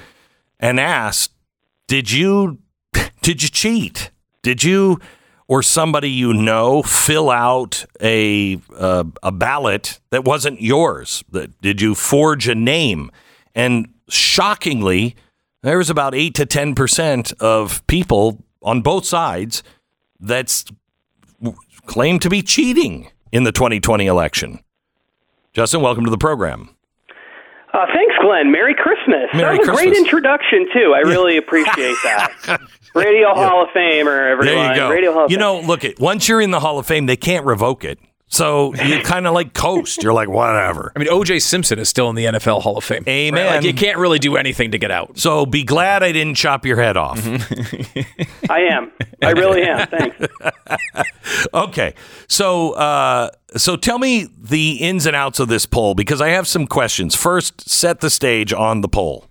[0.60, 1.32] and asked,
[1.88, 2.60] did you
[3.22, 4.12] did you cheat?
[4.42, 5.00] Did you
[5.48, 11.24] or somebody you know fill out a uh, a ballot that wasn't yours?
[11.62, 13.12] Did you forge a name?
[13.56, 15.16] And shockingly,
[15.64, 19.64] there was about eight to ten percent of people on both sides
[20.20, 20.66] that's
[21.86, 24.60] claimed to be cheating in the 2020 election.
[25.54, 26.77] Justin, welcome to the program.
[27.74, 28.52] Uh, thanks, Glenn.
[28.52, 29.30] Merry Christmas.
[29.34, 30.94] Merry that was a great introduction too.
[30.96, 32.60] I really appreciate that.
[32.96, 34.46] Radio Hall of Famer, everyone.
[34.56, 34.90] There you go.
[34.90, 35.42] Radio Hall of you Fame.
[35.42, 36.00] know, look it.
[36.00, 38.00] Once you're in the Hall of Fame, they can't revoke it.
[38.30, 40.04] So you kind of like coast.
[40.04, 40.92] You're like whatever.
[40.96, 41.40] I mean, O.J.
[41.40, 43.04] Simpson is still in the NFL Hall of Fame.
[43.08, 43.46] Amen.
[43.46, 45.18] Like you can't really do anything to get out.
[45.18, 47.26] So be glad I didn't chop your head off.
[48.50, 48.92] I am.
[49.22, 49.88] I really am.
[49.88, 50.18] Thanks.
[51.54, 51.94] Okay,
[52.28, 56.48] so uh, so tell me the ins and outs of this poll because I have
[56.48, 57.16] some questions.
[57.16, 59.28] First, set the stage on the poll.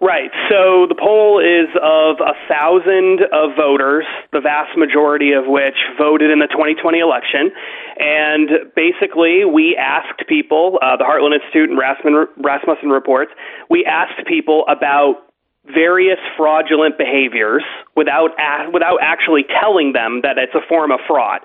[0.00, 0.30] Right.
[0.50, 6.30] So the poll is of a thousand of voters, the vast majority of which voted
[6.30, 7.50] in the 2020 election.
[7.96, 13.32] And basically, we asked people, uh, the Heartland Institute and Rasmussen, Rasmussen reports,
[13.70, 15.25] we asked people about
[15.72, 17.64] various fraudulent behaviors
[17.96, 21.40] without a- without actually telling them that it's a form of fraud.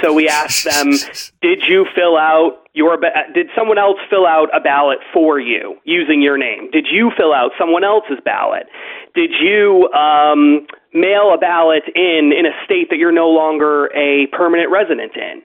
[0.00, 0.90] So we asked them,
[1.42, 5.76] did you fill out your ba- did someone else fill out a ballot for you
[5.84, 6.70] using your name?
[6.70, 8.66] Did you fill out someone else's ballot?
[9.14, 14.26] Did you um, mail a ballot in in a state that you're no longer a
[14.32, 15.42] permanent resident in?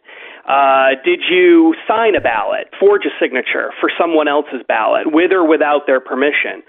[0.47, 5.47] Uh, did you sign a ballot, forge a signature for someone else's ballot, with or
[5.47, 6.61] without their permission?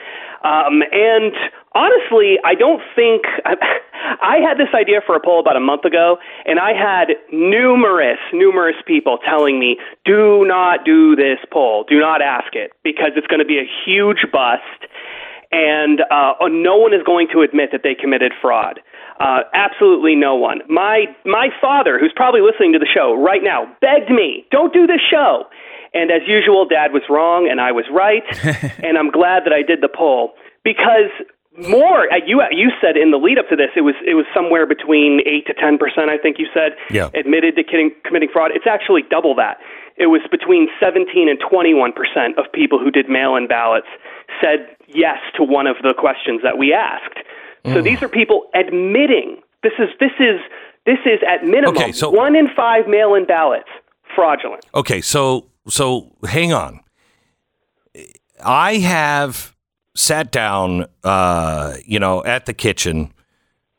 [0.42, 1.34] Um, and
[1.74, 6.16] honestly, I don't think I had this idea for a poll about a month ago,
[6.46, 11.84] and I had numerous, numerous people telling me, "Do not do this poll.
[11.86, 14.88] Do not ask it because it's going to be a huge bust."
[15.52, 18.80] and uh, no one is going to admit that they committed fraud.
[19.20, 20.60] Uh, absolutely no one.
[20.68, 24.86] My my father, who's probably listening to the show right now, begged me, "Don't do
[24.86, 25.44] this show."
[25.94, 28.22] And as usual, Dad was wrong and I was right,
[28.84, 31.08] and I'm glad that I did the poll because
[31.56, 32.12] more.
[32.12, 34.66] uh, You you said in the lead up to this, it was it was somewhere
[34.66, 36.10] between eight to ten percent.
[36.10, 37.08] I think you said Yeah.
[37.14, 38.50] admitted to kidding, committing fraud.
[38.54, 39.56] It's actually double that.
[39.96, 43.86] It was between 17 and 21 percent of people who did mail-in ballots
[44.42, 47.16] said yes to one of the questions that we asked.
[47.72, 50.40] So these are people admitting this is this is
[50.84, 53.68] this is at minimum Okay, so- one in five mail-in ballots
[54.14, 54.64] fraudulent.
[54.74, 56.80] Okay, so so hang on.
[58.44, 59.54] I have
[59.94, 63.12] sat down, uh, you know, at the kitchen,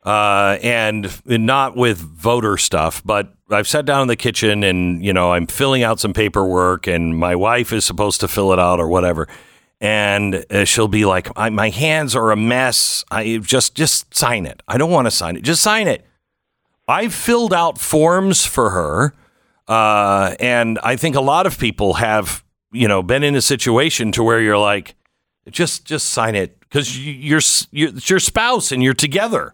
[0.04, 5.13] uh, and not with voter stuff, but I've sat down in the kitchen, and you
[5.13, 8.80] know, I'm filling out some paperwork, and my wife is supposed to fill it out
[8.80, 9.28] or whatever,
[9.80, 13.06] and uh, she'll be like, I, "My hands are a mess.
[13.12, 14.62] I just just sign it.
[14.68, 15.44] I don't want to sign it.
[15.44, 16.06] Just sign it."
[16.88, 19.13] I've filled out forms for her.
[19.68, 24.12] Uh, and I think a lot of people have, you know, been in a situation
[24.13, 24.96] to where you're like,
[25.50, 29.54] just just sign it because you're, you're it's your spouse and you're together,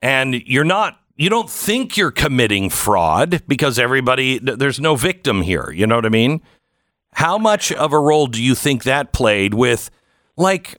[0.00, 0.98] and you're not.
[1.16, 5.70] You don't think you're committing fraud because everybody there's no victim here.
[5.70, 6.40] You know what I mean?
[7.12, 9.90] How much of a role do you think that played with,
[10.36, 10.78] like?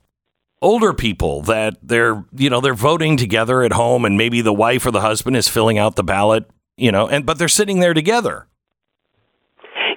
[0.62, 4.86] older people that they're you know they're voting together at home and maybe the wife
[4.86, 7.94] or the husband is filling out the ballot you know and but they're sitting there
[7.94, 8.48] together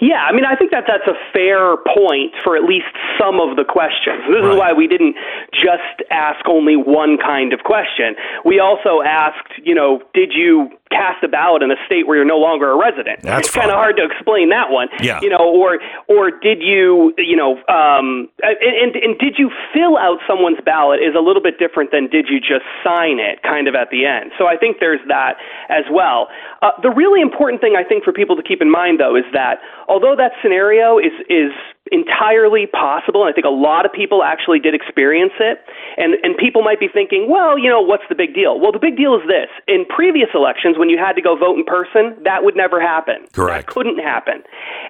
[0.01, 3.57] Yeah, I mean, I think that that's a fair point for at least some of
[3.57, 4.21] the questions.
[4.29, 4.53] This Right.
[4.53, 5.15] is why we didn't
[5.55, 8.15] just ask only one kind of question.
[8.45, 12.29] We also asked, you know, did you cast a ballot in a state where you're
[12.29, 13.23] no longer a resident?
[13.23, 14.89] That's it's kind of hard to explain that one.
[15.01, 15.21] Yeah.
[15.21, 19.97] You know, or or did you, you know, um, and, and and did you fill
[19.97, 23.69] out someone's ballot is a little bit different than did you just sign it, kind
[23.69, 24.33] of at the end.
[24.39, 25.37] So I think there's that
[25.69, 26.29] as well.
[26.63, 29.25] Uh, the really important thing I think for people to keep in mind, though, is
[29.33, 31.53] that although that scenario is is
[31.93, 35.63] entirely possible, and I think a lot of people actually did experience it,
[35.97, 38.59] and and people might be thinking, well, you know, what's the big deal?
[38.59, 41.57] Well, the big deal is this: in previous elections, when you had to go vote
[41.59, 43.27] in person, that would never happen.
[43.33, 43.67] Correct.
[43.67, 44.43] That couldn't happen,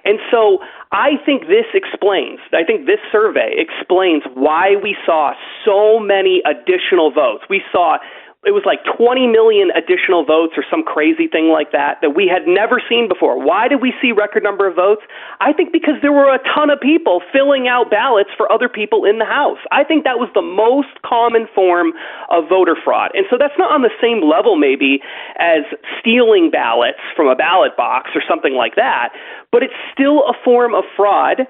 [0.05, 0.59] and so
[0.91, 2.39] I think this explains.
[2.53, 5.33] I think this survey explains why we saw
[5.65, 7.43] so many additional votes.
[7.49, 7.97] We saw
[8.45, 12.29] it was like 20 million additional votes or some crazy thing like that that we
[12.29, 13.33] had never seen before.
[13.33, 15.01] Why did we see record number of votes?
[15.41, 19.05] I think because there were a ton of people filling out ballots for other people
[19.05, 19.57] in the house.
[19.73, 21.97] I think that was the most common form
[22.29, 23.09] of voter fraud.
[23.17, 25.01] And so that's not on the same level maybe
[25.41, 25.65] as
[25.99, 29.17] stealing ballots from a ballot box or something like that,
[29.51, 31.41] but it's still a form of fraud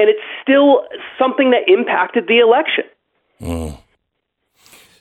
[0.00, 0.88] and it's still
[1.20, 2.84] something that impacted the election.
[3.40, 3.76] Mm.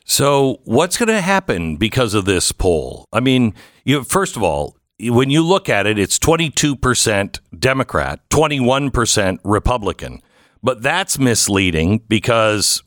[0.10, 3.06] So, what's going to happen because of this poll?
[3.14, 3.54] I mean,
[3.86, 10.24] you first of all, when you look at it, it's 22% Democrat, 21% Republican.
[10.64, 12.82] But that's misleading because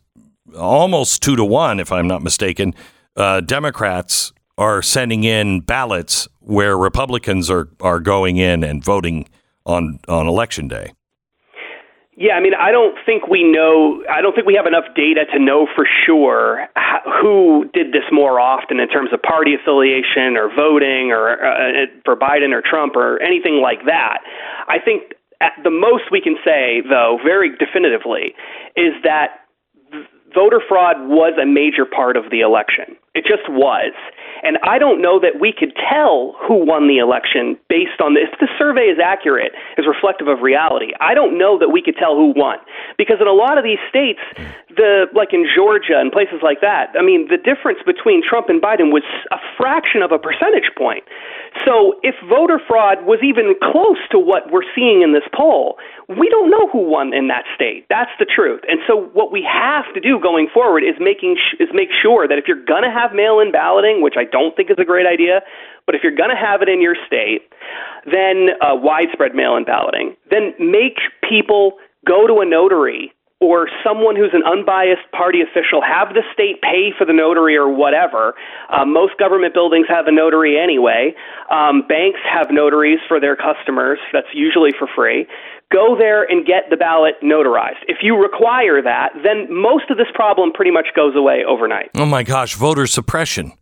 [0.58, 2.74] almost 2 to 1 if I'm not mistaken,
[3.16, 9.28] uh, Democrats are sending in ballots where Republicans are are going in and voting
[9.64, 10.92] on on election day.
[12.14, 14.05] Yeah, I mean, I don't think we know.
[14.11, 16.68] I don't think we have enough data to know for sure
[17.22, 22.14] who did this more often in terms of party affiliation or voting or uh, for
[22.14, 24.18] Biden or Trump or anything like that.
[24.68, 28.35] I think at the most we can say, though, very definitively,
[28.77, 29.40] is that
[30.35, 32.96] voter fraud was a major part of the election.
[33.14, 33.92] It just was.
[34.42, 38.26] And I don't know that we could tell who won the election based on this.
[38.33, 40.90] If the survey is accurate, is reflective of reality.
[41.00, 42.59] I don't know that we could tell who won.
[42.98, 44.20] Because in a lot of these states,
[44.74, 48.61] the like in Georgia and places like that, I mean, the difference between Trump and
[48.61, 51.05] Biden was a fraction of a percentage point.
[51.64, 55.76] So if voter fraud was even close to what we're seeing in this poll,
[56.08, 57.86] we don't know who won in that state.
[57.88, 58.62] That's the truth.
[58.68, 62.26] And so what we have to do going forward is making sh- is make sure
[62.26, 65.06] that if you're going to have mail-in balloting, which I don't think is a great
[65.06, 65.42] idea,
[65.86, 67.42] but if you're going to have it in your state,
[68.10, 71.74] then uh, widespread mail-in balloting, then make people
[72.06, 73.12] go to a notary
[73.42, 77.66] or someone who's an unbiased party official have the state pay for the notary or
[77.66, 78.35] whatever.
[78.70, 81.12] Uh, most government buildings have a notary anyway.
[81.50, 83.98] Um, banks have notaries for their customers.
[84.12, 85.26] That's usually for free.
[85.72, 87.83] Go there and get the ballot notarized.
[87.88, 91.90] If you require that, then most of this problem pretty much goes away overnight.
[91.96, 93.52] Oh my gosh, voter suppression.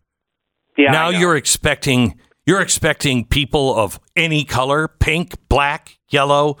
[0.77, 0.91] Yeah.
[0.91, 6.57] Now you're expecting you're expecting people of any color, pink, black, yellow,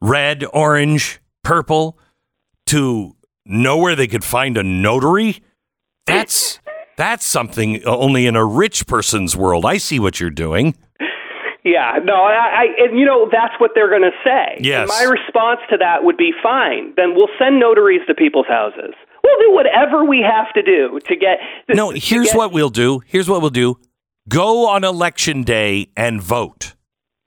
[0.00, 1.98] red, orange, purple,
[2.70, 5.42] to know where they could find a notary,
[6.06, 6.60] that's
[6.96, 9.64] that's something uh, only in a rich person's world.
[9.64, 10.74] I see what you're doing.
[11.62, 14.58] Yeah, no, I, I and you know that's what they're going to say.
[14.60, 14.80] Yes.
[14.80, 16.94] And my response to that would be fine.
[16.96, 18.94] Then we'll send notaries to people's houses.
[19.22, 21.38] We'll do whatever we have to do to get.
[21.68, 23.02] No, here's get- what we'll do.
[23.06, 23.76] Here's what we'll do.
[24.28, 26.74] Go on election day and vote.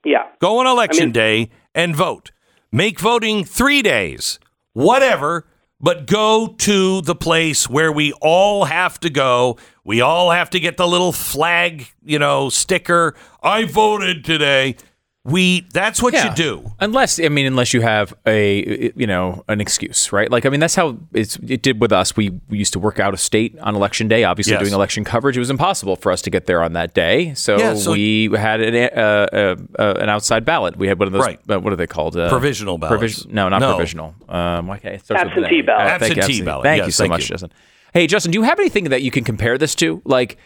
[0.04, 0.24] Yeah.
[0.40, 2.32] Go on election I mean- day and vote.
[2.72, 4.40] Make voting three days,
[4.74, 5.46] whatever,
[5.80, 9.56] but go to the place where we all have to go.
[9.84, 13.14] We all have to get the little flag, you know, sticker.
[13.42, 14.76] I voted today.
[15.26, 16.28] We that's what Yeah.
[16.28, 16.70] you do.
[16.80, 20.30] Unless I mean, unless you have a you know an excuse, right?
[20.30, 22.14] Like I mean, that's how it's, it did with us.
[22.14, 24.24] We, we used to work out of state on election day.
[24.24, 24.60] Obviously, Yes.
[24.60, 27.32] doing election coverage, it was impossible for us to get there on that day.
[27.32, 30.76] So, Yeah, so- we had an uh, uh, uh, an outside ballot.
[30.76, 31.22] We had one of those.
[31.24, 31.40] Right.
[31.48, 32.18] Uh, what are they called?
[32.18, 32.98] Uh, Provisional ballots.
[32.98, 33.76] provision- no, not No.
[33.76, 34.14] provisional.
[34.28, 35.62] Um, okay, it starts with an Absentee A.
[35.62, 35.86] ballot.
[35.86, 36.64] Uh, thank you, Absentee ballot.
[36.64, 37.28] Thank Yes, you so thank much, you.
[37.28, 37.50] Justin.
[37.94, 40.02] Hey, Justin, do you have anything that you can compare this to?
[40.04, 40.36] Like,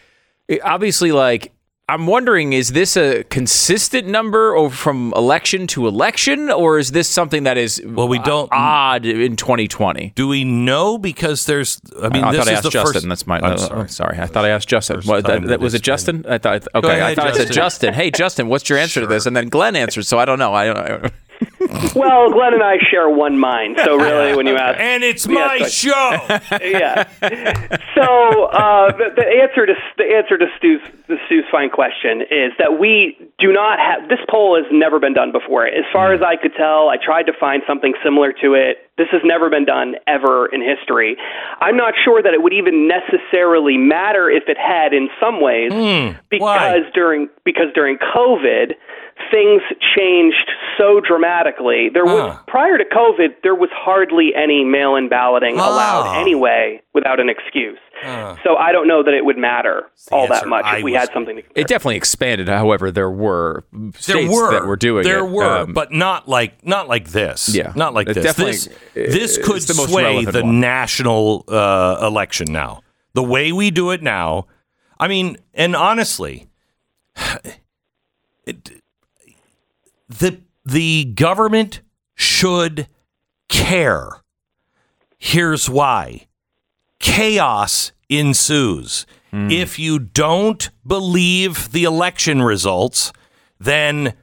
[0.63, 1.51] obviously, like.
[1.89, 7.07] I'm wondering, is this a consistent number over from election to election, or is this
[7.09, 10.13] something that is Well, we don't- odd in 2020?
[10.15, 12.93] Do we know because there's I mean I this thought I asked the Justin.
[12.93, 13.37] first That's my.
[13.39, 13.81] I'm uh, sorry.
[13.81, 14.19] Oh, sorry.
[14.19, 15.01] I thought I asked Justin.
[15.01, 16.25] What, that, that was it Justin?
[16.29, 16.67] I thought.
[16.75, 17.55] Okay, ahead, I thought I said Justin.
[17.55, 17.93] Justin.
[17.95, 19.25] Hey, Justin, what's your answer to this?
[19.25, 20.05] And then Glenn answered.
[20.05, 20.53] So I don't know.
[20.53, 20.77] I don't.
[21.05, 21.11] I,
[21.95, 23.79] Well, Glenn and I share one mind.
[23.83, 25.91] So really, when you ask, And it's my show.
[26.61, 27.03] yeah.
[27.95, 32.51] So uh, the, the answer to the answer to Stu's the Stu's fine question is
[32.59, 35.67] that we do not have this poll has never been done before.
[35.67, 38.89] As far as I could tell, I tried to find something similar to it.
[38.97, 41.17] This has never been done ever in history.
[41.61, 45.71] I'm not sure that it would even necessarily matter if it had in some ways
[46.29, 46.91] because why?
[46.93, 48.75] during because during COVID
[49.31, 49.61] things
[49.95, 51.89] changed so dramatically.
[51.93, 52.39] There was Huh.
[52.47, 56.21] prior to COVID, there was hardly any mail-in balloting allowed Oh.
[56.21, 57.77] anyway without an excuse.
[58.45, 60.91] So I don't know that it would matter all answer that much I if we
[60.93, 61.61] was- had something to compare.
[61.61, 62.47] it definitely expanded.
[62.47, 65.29] However, there were there states were that were doing there it.
[65.29, 67.73] were Um, but not like not like this Yeah.
[67.75, 70.61] not like this definitely- this, it- this could the sway the one.
[70.61, 72.79] national uh, election now
[73.15, 74.45] the way we do it now
[74.97, 76.47] i mean and honestly
[78.45, 78.78] it,
[80.09, 81.81] the the government
[82.15, 82.87] should
[83.47, 84.19] care
[85.19, 86.25] here's why
[86.99, 89.05] chaos ensues.
[89.29, 89.51] Hmm.
[89.51, 93.13] If you don't believe the election results,
[93.59, 94.13] then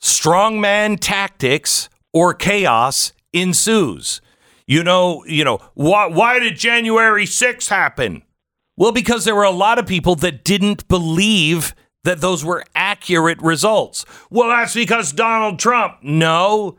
[0.00, 4.20] strongman tactics or chaos ensues.
[4.66, 8.22] You know, you know, why why did January 6th happen?
[8.76, 11.74] Well, because there were a lot of people that didn't believe
[12.04, 12.64] that those were
[13.02, 14.04] accurate results.
[14.30, 15.98] Well, that's because Donald Trump.
[16.02, 16.78] No,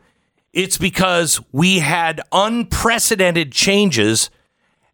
[0.53, 4.29] it's because we had unprecedented changes.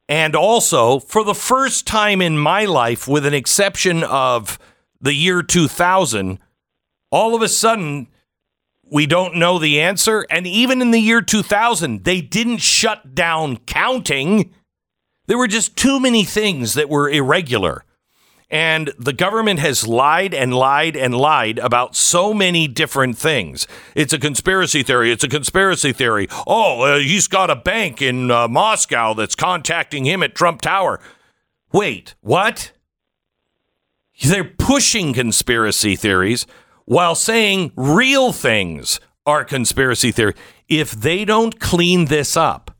[0.07, 4.57] And also, for the first time in my life, with an exception of
[4.99, 6.39] the year 2000,
[7.11, 8.07] all of a sudden,
[8.91, 10.25] we don't know the answer.
[10.31, 14.51] And even in the year 2000, they didn't shut down counting.
[15.27, 17.83] There were just too many things that were irregular.
[18.51, 23.67] And the government has lied and lied and lied about so many different things.
[23.93, 25.11] It's a conspiracy theory.
[25.11, 26.27] It's a conspiracy theory.
[26.47, 30.99] Oh, uh, he's got a bank in uh, Moscow that's contacting him at Trump Tower.
[31.71, 32.71] Wait, what?
[34.23, 36.47] They're pushing conspiracy theories
[36.85, 40.33] while saying real things are conspiracy theory.
[40.67, 42.71] If they don't clean this up,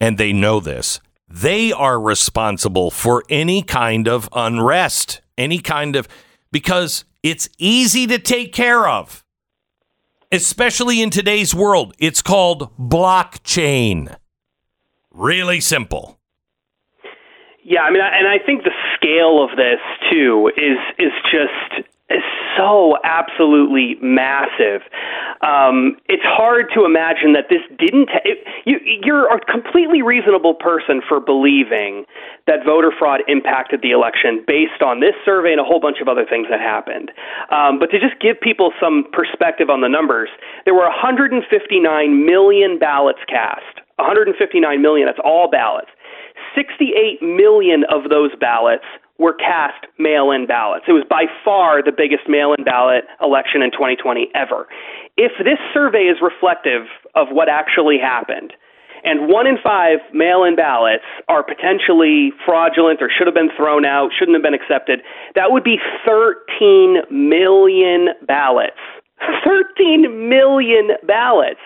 [0.00, 1.00] and they know this,
[1.32, 6.06] they are responsible for any kind of unrest, any kind of,
[6.50, 9.24] because it's easy to take care of,
[10.30, 11.94] especially in today's world.
[11.98, 14.14] It's called blockchain.
[15.10, 16.18] Really simple.
[17.64, 19.80] Yeah, I mean, and I think the scale of this
[20.10, 21.88] too is is just
[22.56, 24.82] so absolutely massive.
[25.40, 28.10] Um, it's hard to imagine that this didn't.
[28.24, 32.04] It, you, you're a completely reasonable person for believing
[32.46, 36.08] that voter fraud impacted the election based on this survey and a whole bunch of
[36.08, 37.10] other things that happened.
[37.50, 40.28] Um, but to just give people some perspective on the numbers,
[40.64, 41.46] there were 159
[42.26, 43.82] million ballots cast.
[43.96, 45.06] 159 million.
[45.06, 45.90] That's all ballots.
[46.54, 48.84] 68 million of those ballots
[49.22, 50.84] were cast mail in ballots.
[50.88, 54.66] It was by far the biggest mail in ballot election in 2020 ever.
[55.16, 58.52] If this survey is reflective of what actually happened,
[59.04, 63.84] and one in five mail in ballots are potentially fraudulent or should have been thrown
[63.84, 65.00] out, shouldn't have been accepted,
[65.34, 68.78] that would be 13 million ballots.
[69.44, 71.60] 13 million ballots.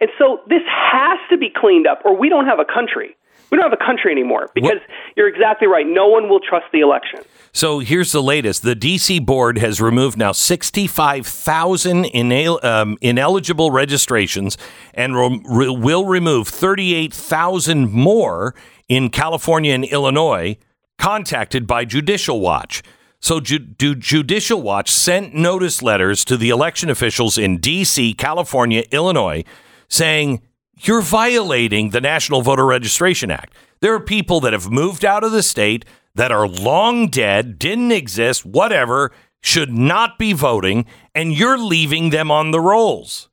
[0.00, 3.16] And so this has to be cleaned up, or we don't have a country.
[3.50, 4.82] We don't have a country anymore because what?
[5.16, 5.86] you're exactly right.
[5.86, 7.20] No one will trust the election.
[7.52, 8.62] So here's the latest.
[8.62, 9.18] The D.C.
[9.20, 14.58] board has removed now 65,000 inel- um, ineligible registrations
[14.92, 18.54] and re- will remove 38,000 more
[18.88, 20.58] in California and Illinois
[20.98, 22.82] contacted by Judicial Watch.
[23.20, 29.44] So, Ju- Judicial Watch sent notice letters to the election officials in D.C., California, Illinois,
[29.88, 30.42] saying
[30.80, 33.54] you're violating the National Voter Registration Act.
[33.80, 37.92] There are people that have moved out of the state that are long dead, didn't
[37.92, 39.12] exist, whatever,
[39.42, 43.28] should not be voting, and you're leaving them on the rolls.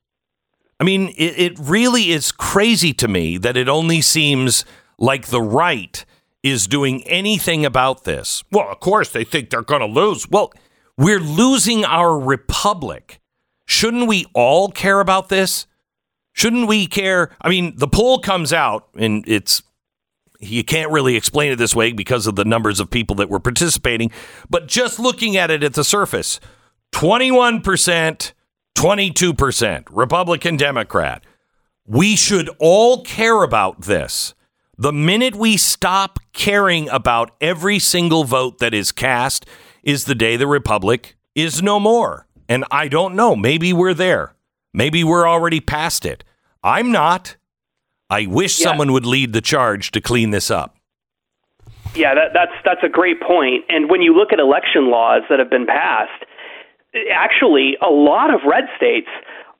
[0.79, 4.65] I mean, it, it really is crazy to me that it only seems
[4.97, 6.03] like the right
[6.43, 8.43] is doing anything about this.
[8.51, 10.29] Well, of course, they think they're going to lose.
[10.29, 10.51] Well,
[10.97, 13.21] we're losing our republic.
[13.65, 15.67] Shouldn't we all care about this?
[16.34, 17.29] Shouldn't we care?
[17.41, 19.63] I mean, the poll comes out and it's
[20.39, 23.39] you can't really explain it this way because of the numbers of people that were
[23.39, 24.11] participating,
[24.49, 26.39] but just looking at it at the surface,
[26.91, 28.34] 21%,
[28.75, 31.23] 22% Republican Democrat.
[31.86, 34.34] We should all care about this.
[34.77, 39.45] The minute we stop caring about every single vote that is cast
[39.84, 42.27] is the day the Republic is no more.
[42.49, 43.36] And I don't know.
[43.36, 44.34] Maybe we're there.
[44.74, 46.24] Maybe we're already past it.
[46.63, 47.36] I'm not.
[48.09, 48.67] I wish yeah.
[48.67, 50.78] someone would lead the charge to clean this up.
[51.95, 53.65] Yeah, that, that's that's a great point.
[53.69, 56.26] And when you look at election laws that have been passed,
[57.11, 59.09] actually, a lot of red states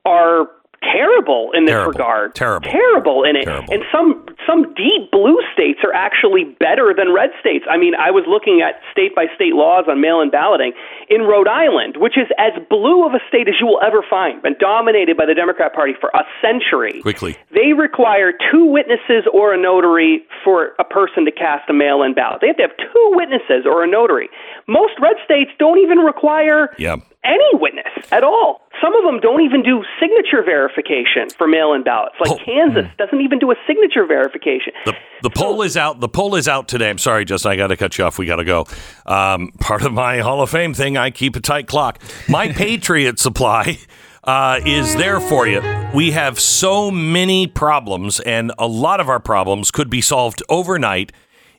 [0.06, 0.48] are
[0.92, 1.92] terrible in this terrible.
[1.92, 2.36] regard.
[2.36, 2.70] Terrible.
[2.70, 3.46] Terrible in it.
[3.46, 3.74] Terrible.
[3.74, 7.66] And some some deep blue states are actually better than red states.
[7.70, 10.74] I mean, I was looking at state by state laws on mail in balloting
[11.14, 14.42] in Rhode Island, which is as blue of a state as you will ever find,
[14.42, 17.02] been dominated by the Democrat Party for a century.
[17.02, 17.38] Quickly.
[17.54, 22.14] They require two witnesses or a notary for a person to cast a mail in
[22.14, 22.42] ballot.
[22.42, 24.30] They have to have two witnesses or a notary.
[24.68, 28.62] Most red states don't even require yep any witness at all.
[28.82, 32.16] Some of them don't even do signature verification for mail-in ballots.
[32.20, 32.40] Like oh.
[32.44, 34.74] Kansas doesn't even do a signature verification.
[34.86, 36.02] The, the poll is out.
[36.02, 36.90] The poll is out today.
[36.90, 37.52] I'm sorry, Justin.
[37.52, 38.18] I got to cut you off.
[38.18, 38.68] We got to go.
[39.06, 40.98] Um, part of my Hall of Fame thing.
[41.04, 42.02] I keep a tight clock.
[42.28, 43.80] My Patriot Supply.
[44.26, 45.62] Uh, is there for you.
[45.94, 51.12] We have so many problems, and a lot of our problems could be solved overnight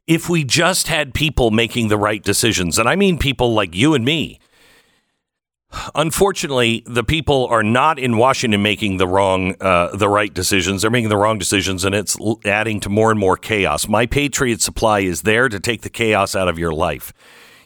[0.06, 2.78] if we just had people making the right decisions.
[2.78, 4.40] And I mean people like you and me
[5.94, 10.82] Unfortunately, the people are not in Washington making the wrong, uh, the right decisions.
[10.82, 13.88] They're making the wrong decisions, and it's adding to more and more chaos.
[13.88, 17.12] My Patriot Supply is there to take the chaos out of your life.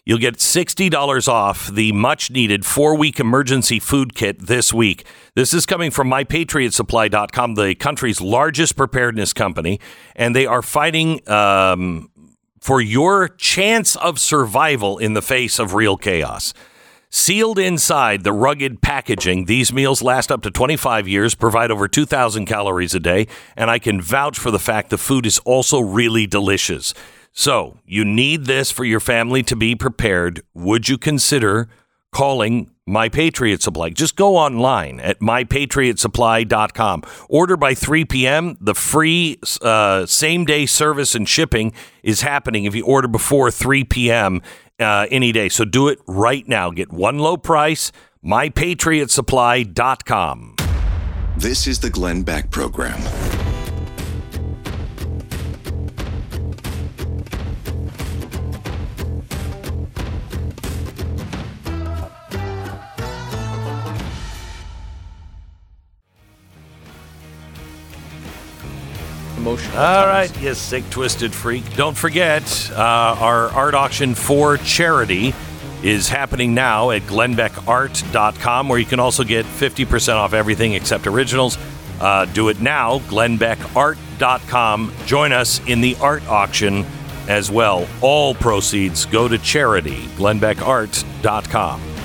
[0.09, 5.05] You'll get $60 off the much needed four week emergency food kit this week.
[5.35, 9.79] This is coming from mypatriotsupply.com, the country's largest preparedness company,
[10.17, 12.09] and they are fighting um,
[12.59, 16.55] for your chance of survival in the face of real chaos.
[17.11, 22.47] Sealed inside the rugged packaging, these meals last up to 25 years, provide over 2,000
[22.47, 23.27] calories a day,
[23.59, 26.95] and I can vouch for the fact the food is also really delicious.
[27.39, 30.43] So you need this for your family to be prepared.
[30.55, 31.69] Would you consider
[32.11, 33.91] calling My Patriot Supply?
[33.91, 37.05] Just go online at mypatriotsupply.com.
[37.29, 38.57] Order by 3 p.m.
[38.61, 41.73] The free uh, same day service and shipping
[42.03, 44.43] is happening if you order before 3 p.m.
[44.81, 45.49] Uh, any day.
[45.49, 46.73] So do it right now.
[46.73, 47.93] Get one low price.
[48.25, 50.57] MyPatriotSupply.com.
[51.37, 53.01] This is the Glenn Beck Program.
[69.39, 69.77] Emotional.
[69.79, 70.31] All times.
[70.33, 71.77] right, you sick, twisted freak.
[71.77, 72.77] Don't forget, uh,
[73.19, 75.35] our art auction for charity
[75.83, 81.57] is happening now at glennbeckart.com, where you can also get 50% off everything except originals.
[82.01, 84.93] Uh, do it now, glennbeckart.com.
[85.07, 86.85] Join us in the art auction
[87.29, 87.87] as well.
[88.01, 91.98] All proceeds go to charity, glennbeckart.com.